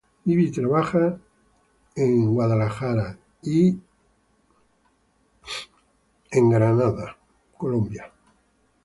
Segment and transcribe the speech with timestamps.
[0.25, 1.15] Vive y trabaja
[1.95, 3.77] en Nueva York y
[6.31, 7.13] en Nueva Escocia,
[7.59, 8.15] Canadá.